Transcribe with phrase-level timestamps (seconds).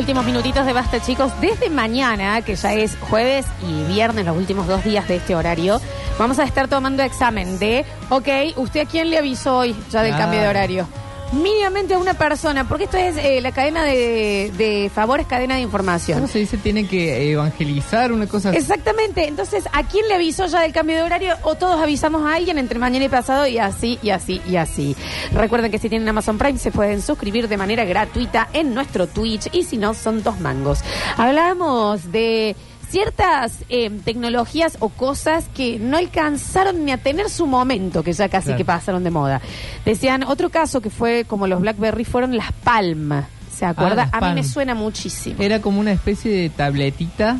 [0.00, 1.30] Últimos minutitos de basta, chicos.
[1.42, 5.78] Desde mañana, que ya es jueves y viernes, los últimos dos días de este horario,
[6.18, 8.26] vamos a estar tomando examen de, ok,
[8.56, 10.18] ¿usted a quién le avisó hoy ya del Ah.
[10.18, 10.88] cambio de horario?
[11.32, 15.60] Mínimamente a una persona, porque esto es eh, la cadena de, de favores, cadena de
[15.60, 16.18] información.
[16.18, 16.56] ¿Cómo se dice?
[16.58, 18.58] Tienen que evangelizar una cosa así.
[18.58, 19.28] Exactamente.
[19.28, 21.36] Entonces, ¿a quién le avisó ya del cambio de horario?
[21.42, 24.96] O todos avisamos a alguien entre mañana y pasado y así, y así, y así.
[25.32, 29.48] Recuerden que si tienen Amazon Prime se pueden suscribir de manera gratuita en nuestro Twitch
[29.52, 30.80] y si no, son dos mangos.
[31.16, 32.56] Hablamos de
[32.90, 38.28] ciertas eh, tecnologías o cosas que no alcanzaron ni a tener su momento, que ya
[38.28, 38.58] casi Claro.
[38.58, 39.40] que pasaron de moda.
[39.84, 43.26] Decían, otro caso que fue como los BlackBerry fueron las palmas.
[43.54, 44.06] ¿Se acuerda?
[44.12, 45.36] las a mí me suena muchísimo.
[45.42, 47.38] Era como una especie de tabletita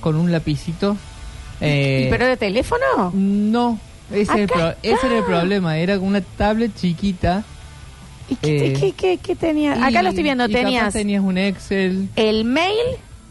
[0.00, 0.96] con un lapicito.
[1.60, 3.10] Eh, ¿Pero de teléfono?
[3.14, 3.78] No,
[4.12, 5.78] ese, es el pro- ese era el problema.
[5.78, 7.42] Era una tablet chiquita.
[8.28, 9.72] ¿Y qué, Eh, qué- qué- qué tenía?
[9.74, 12.78] Acá y- lo estoy viendo, tenías un Excel, el mail,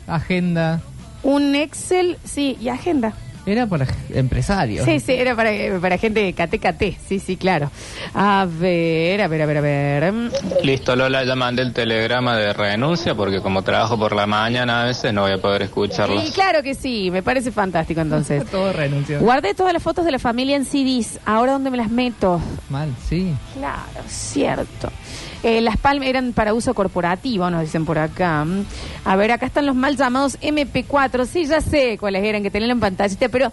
[0.07, 0.81] agenda.
[1.23, 3.13] Un Excel, sí, y agenda.
[3.45, 4.85] Era para empresarios.
[4.85, 7.69] Sí, sí, era para, para gente KTKT, sí, sí, claro.
[8.13, 10.13] A ver, a ver, a ver, a ver.
[10.63, 14.85] Listo, Lola, ya mandé el telegrama de renuncia porque como trabajo por la mañana a
[14.85, 16.25] veces no voy a poder escucharlos.
[16.25, 18.45] Y claro que sí, me parece fantástico entonces.
[18.51, 18.71] Todo.
[19.19, 22.39] Guardé todas las fotos de la familia en CDs, ahora dónde me las meto.
[22.69, 23.33] Mal, sí.
[23.55, 24.89] Claro, cierto.
[25.43, 28.45] Eh, las palmas eran para uso corporativo, nos dicen por acá.
[29.03, 31.25] A ver, acá están los mal llamados MP4.
[31.25, 33.51] Sí, ya sé cuáles eran, que tenían en pantallita, pero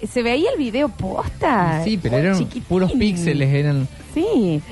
[0.00, 1.82] eh, ¿se veía el video posta?
[1.82, 2.62] Sí, pero eran Chiquitín.
[2.62, 3.88] puros píxeles, eran.
[4.14, 4.62] Sí.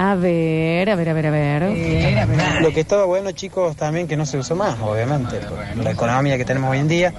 [0.00, 2.62] A ver, a ver, a ver, a ver.
[2.62, 6.36] Lo que estaba bueno, chicos, también que no se usó más, obviamente, por la economía
[6.36, 7.12] que tenemos hoy en día,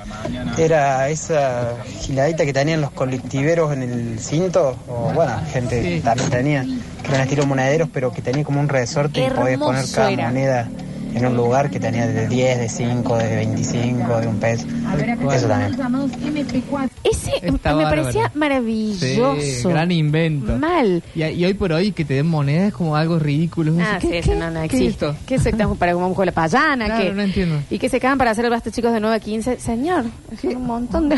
[0.57, 6.63] era esa giladita que tenían los colectiveros en el cinto, o bueno, gente también tenía,
[6.63, 10.27] que eran estilo monederos, pero que tenía como un resorte y podías poner cada era.
[10.27, 10.69] moneda
[11.13, 14.65] en un lugar que tenía de 10, de 5, de 25, de un peso.
[15.31, 15.75] Eso también.
[17.03, 18.01] Ese Está me bárbaro.
[18.03, 19.69] parecía Sí, maravilloso.
[19.69, 20.57] gran invento.
[20.57, 21.03] Mal.
[21.15, 23.73] Y, y hoy por hoy que te den monedas es como algo ridículo.
[23.79, 25.07] Ah, ¿Qué- sí, qué- eso no, no qué es existe.
[25.07, 25.15] esto?
[25.25, 26.85] ¿Qué se para como un juego de la payana?
[26.85, 27.11] Claro, ¿qué?
[27.13, 27.59] no entiendo.
[27.69, 29.59] ¿Y qué se quedan para hacer el basta chicos de 9 a 15?
[29.59, 31.15] Señor, es un montón de...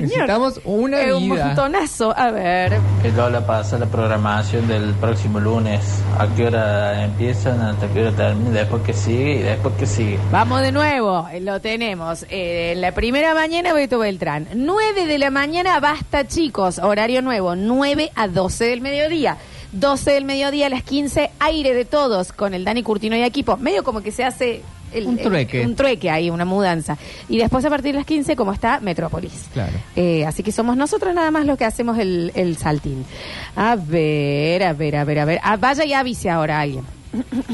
[0.00, 0.10] Señor.
[0.10, 1.46] Necesitamos una Es un vida.
[1.46, 2.16] montonazo.
[2.16, 2.78] A ver.
[3.02, 6.02] Que Lola pasa la programación del próximo lunes.
[6.18, 7.60] ¿A qué hora empiezan?
[7.60, 8.50] ¿Hasta qué hora termina?
[8.50, 10.18] Después que sigue y después que sigue.
[10.30, 12.24] Vamos de nuevo, eh, lo tenemos.
[12.28, 14.46] Eh, en la primera mañana, Beto Beltrán.
[14.54, 16.78] 9 de la mañana, basta chicos.
[16.78, 19.36] Horario nuevo, 9 a 12 del mediodía.
[19.72, 23.56] 12 del mediodía a las 15, aire de todos, con el Dani Curtino y equipo.
[23.56, 24.62] Medio como que se hace...
[24.92, 25.64] el- Un el- trueque.
[25.64, 26.96] un trueque ahí, una mudanza.
[27.28, 29.46] Y después a partir de las 15, como está Metrópolis.
[29.52, 29.72] Claro.
[29.94, 33.04] Eh, así que somos nosotros nada más los que hacemos el, el saltín.
[33.56, 35.40] A ver, a ver, a ver, a ver.
[35.42, 36.84] Ah, vaya y avise ahora a alguien.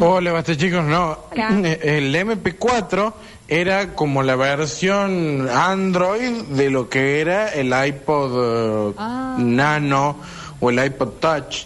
[0.00, 1.16] Hola, basta chicos, no.
[1.30, 1.50] Hola.
[1.82, 3.12] El MP4
[3.46, 9.36] era como la versión Android de lo que era el iPod eh, Ah.
[9.38, 10.16] Nano
[10.60, 11.64] o el iPod Touch.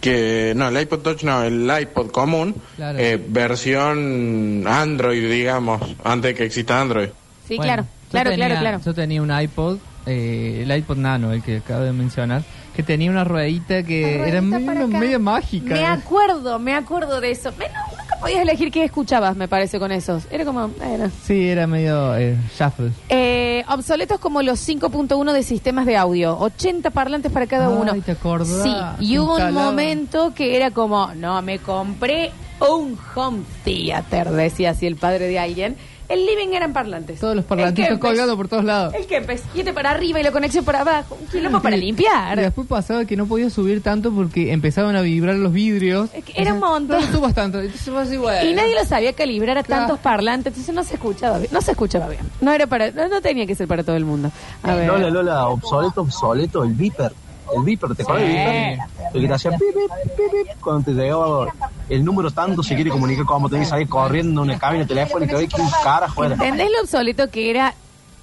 [0.00, 2.98] Que no, el iPod Touch no, el iPod común, Claro.
[2.98, 7.08] eh, versión Android, digamos, antes de que exista Android.
[7.46, 8.80] Sí, Bueno, claro, claro, tenía- claro, claro.
[8.84, 12.42] Yo tenía un iPod, eh, el iPod Nano, el que acabo de mencionar,
[12.76, 15.74] que tenía una ruedita que era medio, mágica.
[15.74, 17.50] Me acuerdo, me acuerdo de eso.
[17.58, 20.24] Me- no, nunca podías elegir qué escuchabas, me parece, con esos.
[20.30, 20.68] Era como...
[20.68, 21.10] bueno.
[21.24, 22.90] Sí, era medio eh, shuffle.
[23.08, 26.38] Eh, obsoletos como los 5.1 de sistemas de audio.
[26.38, 28.02] 80 parlantes para cada Ay, uno.
[28.02, 28.62] ¿te acordás?
[28.62, 34.70] Sí, y hubo un momento que era como, no, me compré un home theater, decía
[34.70, 35.76] así el padre de alguien.
[36.08, 37.20] El living eran parlantes.
[37.20, 38.94] Todos los parlantitos colgados por todos lados.
[38.94, 39.42] El Kempes.
[39.54, 41.18] Y este para arriba y la conexión para abajo.
[41.20, 42.38] Un quilombo para limpiar.
[42.38, 46.08] Y después pasaba que no podía subir tanto porque empezaban a vibrar los vidrios.
[46.14, 47.00] Es que era un Entonces, montón.
[47.00, 47.60] No lo subas tanto.
[47.60, 48.48] Entonces bueno.
[48.48, 49.82] Y nadie lo sabía calibrar a Claro.
[49.82, 51.50] tantos parlantes, entonces no se escuchaba bien.
[51.52, 52.22] No se escuchaba bien.
[52.40, 54.30] No era para, no, no tenía que ser para todo el mundo.
[54.62, 54.86] A ver.
[54.86, 57.12] Lola, Lola, obsoleto, obsoleto, el Viper.
[57.56, 58.78] El Viper, ¿te acuerdas del Viper?
[59.14, 61.46] El que te hacía pip, pip, pip, pip, cuando te llegaba
[61.88, 65.36] el número tanto, se quiere comunicar como tenés que salir corriendo en una cabina telefónica,
[65.36, 66.34] hoy que un cara afuera.
[66.34, 67.74] ¿Entendés lo obsoleto que era?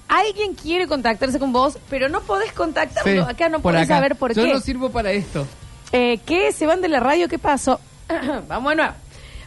[0.08, 3.24] Alguien quiere contactarse con vos, pero no podés contactarlo.
[3.24, 3.96] Sí, acá no por podés acá.
[3.96, 4.52] saber por Yo qué.
[4.52, 5.46] no sirvo para esto.
[5.92, 6.52] Eh, ¿Qué?
[6.52, 7.28] ¿Se van de la radio?
[7.28, 7.80] ¿Qué pasó?
[8.48, 8.92] Vamos de nuevo.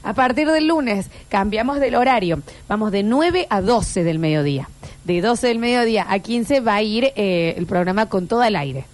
[0.03, 2.41] A partir del lunes cambiamos del horario.
[2.67, 4.69] Vamos de 9 a 12 del mediodía.
[5.03, 8.55] De 12 del mediodía a 15 va a ir eh, el programa con todo el
[8.55, 8.85] aire.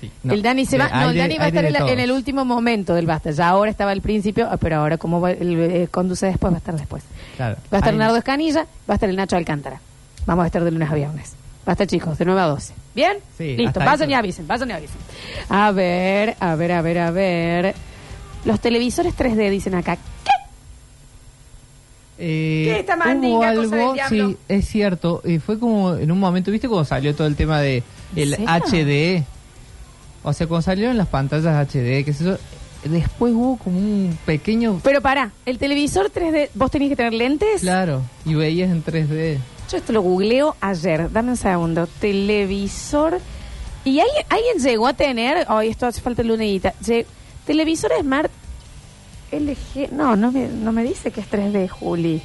[0.00, 0.34] Sí, no.
[0.34, 2.12] el Dani se va, Eh, no, el Dani va a estar en, la- en el
[2.12, 3.30] último momento del basta.
[3.30, 6.56] Ya ahora estaba al principio, ah, pero ahora como va- el, eh, conduce después, va
[6.56, 7.02] a estar después.
[7.36, 7.56] Claro.
[7.72, 9.80] Va a estar Aire- Nardo Escanilla, va a estar el Nacho Alcántara.
[10.26, 11.32] Vamos a estar de lunes a viernes.
[11.64, 12.74] Basta chicos, de 9 a 12.
[12.94, 13.16] ¿Bien?
[13.38, 14.04] Sí, Listo, eso.
[14.10, 14.96] y avisen, vayan y avisen.
[15.48, 17.74] A ver, a ver, a ver, a ver.
[18.44, 19.96] Los televisores 3D dicen acá.
[19.96, 20.30] ¿Qué?
[22.18, 24.28] Eh, ¿Qué esta hubo mandinga, cosa del algo, diablo?
[24.30, 25.20] sí, es cierto.
[25.24, 27.82] eh, fue como en un momento, ¿viste cuando salió todo el tema de
[28.14, 28.34] el?
[28.34, 29.24] HD?
[30.28, 32.36] O sea, cuando salieron las pantallas HD, sé yo,
[32.82, 34.80] después hubo como un pequeño...
[34.82, 37.60] Pero pará, el televisor 3D, ¿vos tenías que tener lentes?
[37.60, 39.38] Claro, y veías en 3D.
[39.70, 41.86] Yo esto lo googleo ayer, dame un segundo.
[42.00, 43.20] Televisor.
[43.84, 46.74] ¿Y alguien, alguien llegó a tener, oh, esto hace falta lunedita,
[47.46, 48.28] televisor Smart
[49.30, 52.20] LG, no, no me, no me dice que es 3D, Juli.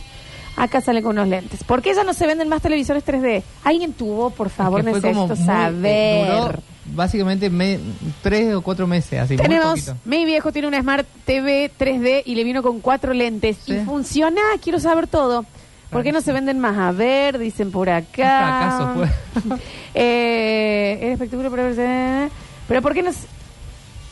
[0.56, 1.64] Acá sale con unos lentes.
[1.64, 3.44] ¿Por qué ya no se venden más televisores 3D?
[3.64, 6.26] Alguien tuvo, por favor, Es que necesito muy- saber.
[6.32, 6.52] duró
[6.86, 7.80] básicamente me-
[8.22, 12.44] tres o cuatro meses, así, Tenemos, mi viejo tiene una Smart TV 3D y le
[12.44, 13.58] vino con cuatro lentes.
[13.66, 13.74] Sí.
[13.74, 14.42] ¿Y funciona?
[14.62, 15.46] Quiero saber todo.
[15.90, 16.78] ¿Por qué no se venden más?
[16.78, 18.94] A ver, dicen por acá.
[18.94, 19.60] Un fracaso fue.
[19.94, 22.30] eh, era espectacular, pero...
[22.68, 23.12] Pero ¿por qué no...?
[23.12, 23.28] se-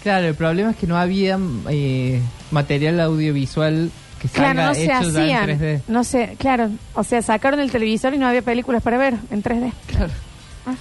[0.04, 1.38] Claro, el problema es que no había
[1.69, 2.21] eh,
[2.51, 5.50] material audiovisual que salga Claro, no se hacían.
[5.50, 5.81] en 3D.
[5.88, 6.69] No sé, claro.
[6.94, 9.71] O sea, sacaron el televisor y no había películas para ver en 3D.
[9.88, 10.12] Claro.
[10.66, 10.74] Ah.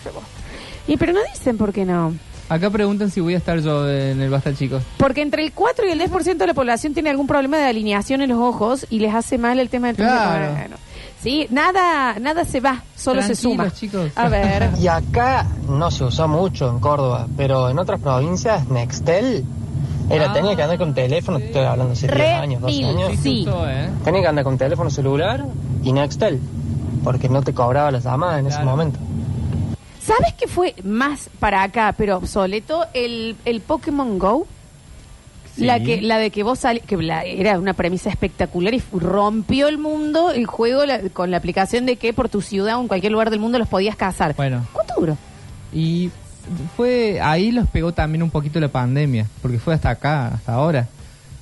[0.89, 2.15] Y pero no dicen por qué no.
[2.49, 4.83] Acá preguntan si voy a estar yo en el Basta Chicos.
[4.97, 8.23] Porque entre el 4 y el 10% de la población tiene algún problema de alineación
[8.23, 10.07] en los ojos y les hace mal el tema del 3D.
[10.07, 10.53] Claro.
[10.55, 10.77] Bueno,
[11.21, 13.71] Sí, nada, nada se va, solo se suma.
[13.73, 14.13] chicos.
[14.15, 14.71] A ver.
[14.81, 19.45] Y acá no se usó mucho en Córdoba, pero en otras provincias, Nextel,
[20.09, 20.33] era, Ah.
[20.33, 22.87] tenía que andar con teléfono, te estoy hablando hace 10 Re años, 12 mil.
[22.87, 23.13] años.
[23.21, 23.47] Sí.
[23.47, 23.91] ¿eh?
[24.05, 25.45] Tenía que andar con teléfono celular
[25.83, 26.41] y Nextel,
[27.05, 28.99] porque no te cobraba las llamadas en ese momento.
[30.09, 32.87] ¿Sabes qué fue más para acá, pero obsoleto?
[32.95, 34.47] El, el Pokémon Go.
[35.55, 35.65] Sí.
[35.65, 39.67] La que la de que vos salís, que la- era una premisa espectacular y rompió
[39.69, 42.89] el mundo el juego la- con la aplicación de que por tu ciudad o en
[42.89, 44.35] cualquier lugar del mundo los podías cazar.
[44.37, 44.65] Bueno.
[44.73, 45.19] ¿Cuánto duró?
[45.73, 46.11] Y
[46.77, 50.87] fue ahí los pegó también un poquito la pandemia, porque fue hasta acá, hasta ahora.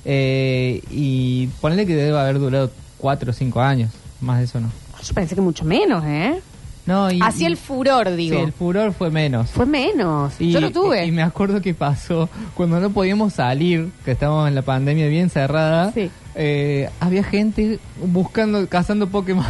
[0.03, 4.69] Eh, y ponle que debe haber durado cuatro o cinco años, más de eso no.
[5.03, 6.41] Yo pensé que mucho menos, ¿eh?
[6.87, 8.37] No, y, Hacía y- el furor, digo.
[8.37, 9.51] Sí, el furor fue menos.
[9.51, 10.33] Fue menos.
[10.39, 11.05] Y, Yo lo tuve.
[11.05, 15.29] Y me acuerdo que pasó cuando no podíamos salir, que estábamos en la pandemia bien
[15.29, 15.91] cerrada.
[15.91, 16.09] Sí.
[16.35, 19.45] eh, había gente buscando, cazando Pokémon.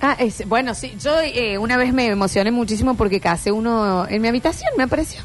[0.00, 0.94] Ah, es- bueno, sí.
[1.02, 5.20] Yo eh, una vez me emocioné muchísimo porque casé uno en mi habitación, me apareció.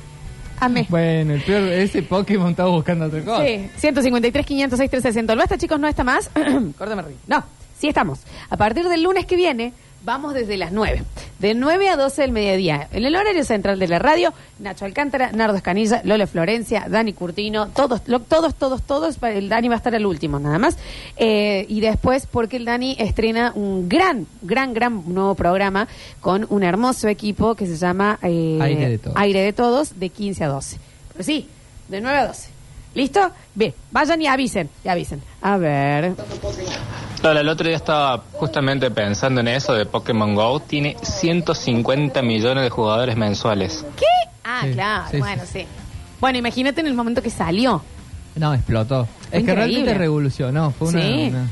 [0.59, 0.85] Amé.
[0.89, 3.45] Bueno, el peor, ese Pokémon estaba buscando otra cosa.
[3.45, 5.33] Sí, 153, 506, 360.
[5.33, 5.79] ¿El basta, chicos?
[5.79, 6.29] ¿No está más?
[6.77, 7.03] Córtame.
[7.27, 7.43] No,
[7.77, 8.19] sí estamos.
[8.49, 11.03] A partir del lunes que viene, vamos desde las 9.
[11.39, 12.87] De 9 a 12 del mediodía.
[12.91, 17.67] En el horario central de la radio, Nacho Alcántara, Nardo Escanilla, Lola Florencia, Dani Curtino,
[17.69, 19.17] todos, lo- todos, todos, todos.
[19.23, 20.77] El Dani va a estar al último, nada más.
[21.17, 25.87] Eh, y después, porque el Dani estrena un gran, gran, gran nuevo programa
[26.21, 29.17] con un hermoso equipo que se llama eh, Aire de Todos.
[29.17, 30.77] Aire de Todos, de 15 a 12.
[31.13, 31.47] Pero sí,
[31.89, 32.49] de 9 a 12.
[32.95, 33.31] ¿Listo?
[33.55, 35.21] Bien, vayan y avisen, y avisen.
[35.41, 36.13] A ver.
[37.23, 40.59] Lola, el otro día estaba justamente pensando en eso de Pokémon Go.
[40.59, 43.85] Tiene 150 millones de jugadores mensuales.
[43.97, 44.05] ¿Qué?
[44.43, 45.65] Ah, Sí, claro, sí, bueno, sí.
[46.19, 47.81] Bueno, imagínate en el momento que salió.
[48.35, 49.07] No, explotó.
[49.31, 49.45] Es Increíble.
[49.45, 50.71] que realmente revolucionó.
[50.71, 51.27] Fue una, sí.
[51.29, 51.47] una-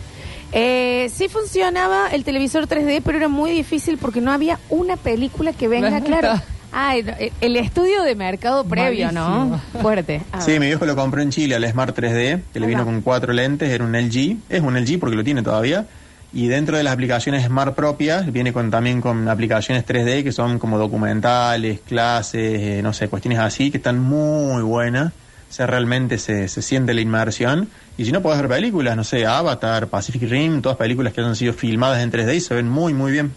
[0.53, 5.53] Eh, sí funcionaba el televisor 3D, pero era muy difícil porque no había una película
[5.53, 6.41] que venga, claro.
[6.73, 9.45] Ah, el, el estudio de mercado previo, ¿no?
[9.45, 9.81] Malísimo.
[9.81, 10.21] Fuerte.
[10.31, 10.59] A Sí, ver.
[10.61, 13.33] mi viejo lo compró en Chile, el Smart 3D, que le Ahí vino con cuatro
[13.33, 15.85] lentes, era un LG, es un LG porque lo tiene todavía,
[16.33, 20.59] y dentro de las aplicaciones Smart propias, viene con también con aplicaciones 3D que son
[20.59, 25.07] como documentales, clases, eh, no sé, cuestiones así, que están muy buenas,
[25.49, 29.03] o sea, realmente se, se siente la inmersión, y si no podés ver películas, no
[29.03, 32.69] sé, Avatar, Pacific Rim, todas películas que hayan sido filmadas en 3D y se ven
[32.69, 33.33] muy, muy bien.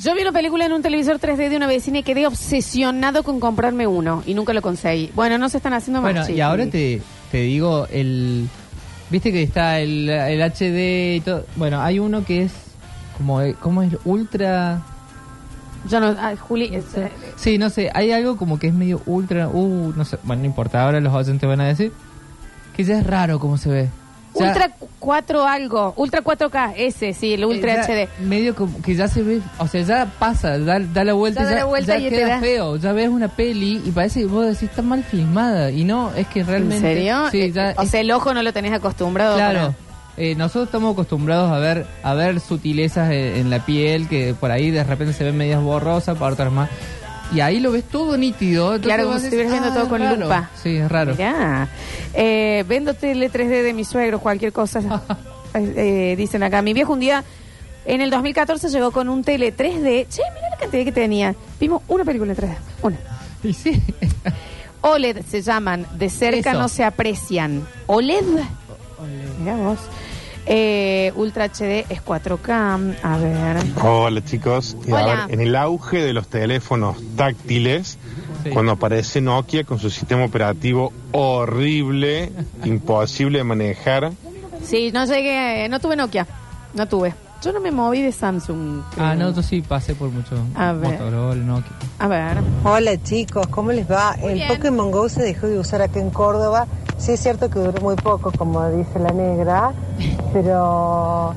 [0.00, 3.40] Yo vi una película en un televisor 3D de una vecina y quedé obsesionado con
[3.40, 5.10] comprarme uno y nunca lo conseguí.
[5.14, 7.02] Bueno, no se están haciendo más Bueno, y ahora te,
[7.32, 8.48] te digo, el
[9.10, 11.44] viste que está el, el HD y todo.
[11.56, 12.52] Bueno, hay uno que es
[13.16, 13.96] como, ¿cómo es?
[14.04, 14.82] Ultra...
[15.88, 19.00] Yo no, ah, Juli, es- eh, Sí, no sé, hay algo como que es medio
[19.06, 19.48] ultra...
[19.48, 21.92] Uh, no sé, bueno, no importa, ahora los oyentes van a decir
[22.76, 23.88] que ya es raro cómo se ve.
[24.34, 28.08] Ya- Ultra 4 algo, Ultra 4K, ese, sí, el Ultra eh, ya HD.
[28.26, 31.48] Medio como que ya se ve, o sea, ya pasa, da, da la vuelta, Ya
[31.50, 34.26] da la vuelta y te queda da- feo, ya ves una peli y parece que
[34.26, 36.76] vos decís está mal filmada y no, es que realmente...
[36.88, 37.30] ¿En serio?
[37.30, 39.36] Sí, Eh, ya o es- sea, el ojo no lo tenés acostumbrado.
[39.36, 39.74] Claro.
[40.16, 44.50] Eh, nosotros estamos acostumbrados a ver a ver sutilezas en, en la piel que por
[44.50, 46.68] ahí de repente se ven medias borrosas, para otras más.
[47.34, 48.74] Y ahí lo ves todo nítido.
[48.74, 50.16] entonces Claro, como si estuvieras viendo "Ah, todo con raro".
[50.16, 50.50] lupa.
[50.62, 51.12] Sí, es raro.
[51.14, 51.68] Mirá.
[52.14, 54.80] Eh, vendo tele 3D de mi suegro, cualquier cosa.
[55.54, 56.60] Eh, eh, dicen acá.
[56.60, 57.24] Mi viejo un día,
[57.86, 60.06] en el 2014, llegó con un tele 3D.
[60.06, 61.34] Che, mira la cantidad que tenía.
[61.58, 62.56] Vimos una película en 3D.
[62.82, 62.96] Una.
[63.42, 63.82] Y sí.
[64.82, 65.86] OLED se llaman.
[65.94, 66.58] De cerca Eso.
[66.60, 67.66] no se aprecian.
[67.86, 68.24] OLED.
[69.40, 69.78] Mirá vos.
[70.50, 72.96] Eh, Ultra HD es 4K.
[73.02, 73.56] A ver.
[73.82, 75.26] Hola chicos, Y a Hola.
[75.26, 77.98] ver, en el auge de los teléfonos táctiles,
[78.44, 78.50] Sí.
[78.50, 82.32] cuando aparece Nokia con su sistema operativo horrible,
[82.64, 84.12] imposible de manejar,
[84.62, 86.26] Sí, no llegué, no tuve Nokia.
[86.74, 87.14] No tuve.
[87.42, 88.82] Yo no me moví de Samsung.
[88.92, 89.06] creo.
[89.06, 90.92] Ah, no, yo sí pasé por mucho A ver.
[90.98, 91.72] Motorola, Nokia.
[92.00, 92.38] A ver.
[92.64, 94.16] Hola chicos, ¿cómo les va?
[94.18, 94.48] Muy el bien.
[94.48, 96.66] Pokémon Go se dejó de usar acá en Córdoba.
[96.98, 99.72] Sí es cierto que duró muy poco, como dice la negra,
[100.32, 101.32] pero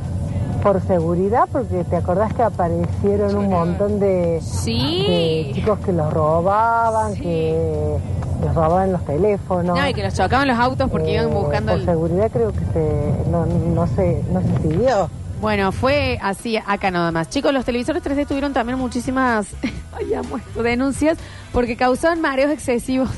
[0.64, 5.06] por seguridad, porque te acordás que aparecieron un montón de, Sí.
[5.08, 7.22] de chicos que los robaban, Sí.
[7.22, 7.98] que
[8.44, 9.78] les robaban los teléfonos.
[9.78, 11.86] No, y que los chocaban los autos porque Eh, iban buscando Por el...
[11.86, 15.10] seguridad creo que se, no, no, se, no se siguió.
[15.42, 17.30] Bueno, fue así acá nada más.
[17.30, 19.48] Chicos, los televisores 3D tuvieron también muchísimas
[19.98, 21.18] ay, amo esto, denuncias
[21.54, 23.10] porque causaban mareos excesivos.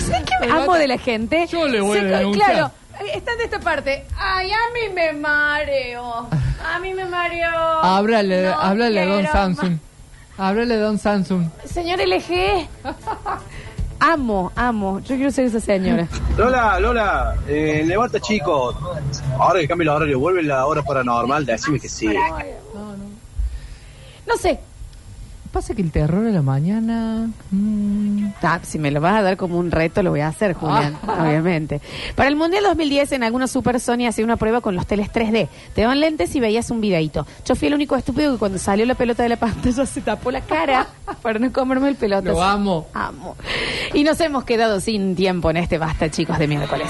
[0.06, 1.46] ¿Sabes qué Pero amo de la gente?
[1.46, 2.50] yo le voy a denunciar.
[2.52, 2.70] Claro,
[3.14, 4.04] están de esta parte.
[4.16, 6.28] Ay, a mí me mareo.
[6.64, 7.50] A mí me mareo.
[7.82, 9.78] Háblale, No háblale a Don quiero Samsung.
[10.38, 11.42] Háblale a Don Samsung.
[11.42, 11.70] más.
[11.70, 12.68] Señor LG.
[14.00, 15.00] amo, amo.
[15.00, 16.06] Yo quiero ser esa señora.
[16.36, 18.76] Lola, Lola, eh, levanta chicos.
[19.38, 22.08] Ahora que cambia el horario, vuelve la hora paranormal, decime que sí.
[24.26, 24.60] No sé.
[25.52, 27.28] Pasa que el terror de la mañana.
[27.50, 30.52] mm, Ah, si me lo vas a dar como un reto, lo voy a hacer,
[30.54, 31.24] Julián, Ah.
[31.26, 31.80] obviamente.
[32.14, 35.48] Para el Mundial 2010, en algunos Super Sony hacía una prueba con los teles 3D.
[35.74, 37.26] Te daban lentes y veías un videito.
[37.44, 40.30] Yo fui el único estúpido que cuando salió la pelota de la pantalla se tapó
[40.30, 40.86] la cara
[41.22, 42.30] para no comerme el pelota.
[42.30, 42.86] Lo amo.
[42.94, 43.36] Amo.
[43.92, 46.88] Y nos hemos quedado sin tiempo en este Basta, chicos, de miércoles.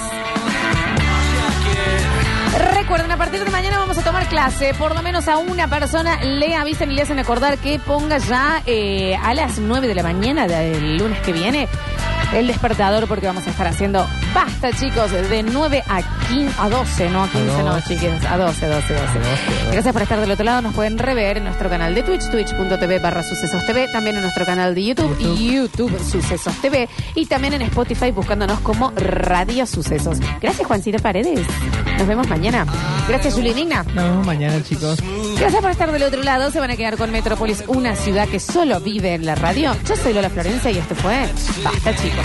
[2.90, 4.74] Recuerden, a partir de mañana vamos a tomar clase.
[4.74, 8.64] Por lo menos a una persona le avisan y le hacen acordar que ponga ya
[8.66, 11.68] eh, a las 9 de la mañana del lunes que viene
[12.34, 14.04] el despertador porque vamos a estar haciendo
[14.34, 17.94] basta, chicos, de 9 a 15, a 12, no a 15, no, 12.
[17.94, 19.08] chiquis, a 12, 12, 12.
[19.70, 20.60] Gracias por estar del otro lado.
[20.60, 24.44] Nos pueden rever en nuestro canal de Twitch, twitch.tv barra sucesos TV, también en nuestro
[24.44, 30.18] canal de YouTube, YouTube Sucesos TV y también en Spotify buscándonos como Radio Sucesos.
[30.40, 31.46] Gracias, Juancito Paredes.
[32.00, 32.64] Nos vemos mañana.
[33.08, 33.82] Gracias, Julia Igna.
[33.82, 34.98] Nos vemos mañana, chicos.
[35.38, 36.50] Gracias por estar del otro lado.
[36.50, 39.76] Se van a quedar con Metrópolis, una ciudad que solo vive en la radio.
[39.86, 41.28] Yo soy Lola Florencia y esto fue
[41.62, 42.24] Basta, chicos.